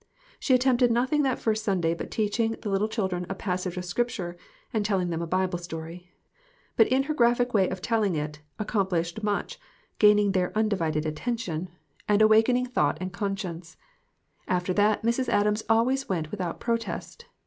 She 0.39 0.55
attempted 0.55 0.89
nothing 0.89 1.21
that 1.21 1.37
first 1.37 1.63
Sunday 1.63 1.93
but 1.93 2.09
teaching 2.09 2.55
the 2.63 2.87
children 2.87 3.27
a 3.29 3.35
passage 3.35 3.77
of 3.77 3.85
Scripture 3.85 4.35
and 4.73 4.83
telling 4.83 5.11
them 5.11 5.21
a 5.21 5.27
Bible 5.27 5.59
story; 5.59 6.09
but 6.75 6.87
in 6.87 7.03
her 7.03 7.13
graphic 7.13 7.53
way 7.53 7.69
of 7.69 7.83
telling 7.83 8.15
it 8.15 8.39
accomplished 8.57 9.21
much, 9.21 9.59
gaining 9.99 10.31
their 10.31 10.51
undivided 10.57 11.05
attention, 11.05 11.69
and 12.09 12.17
42 12.17 12.17
GOOD 12.17 12.17
BREAD 12.17 12.17
AND 12.17 12.19
GOOD 12.19 12.19
MEETINGS. 12.19 12.31
awakening 12.31 12.73
thought 12.73 12.97
and 12.99 13.13
conscience. 13.13 13.77
After 14.47 14.73
that 14.73 15.03
Mrs. 15.03 15.29
Adams 15.29 15.63
always 15.69 16.09
went 16.09 16.31
without 16.31 16.59
protest. 16.59 17.25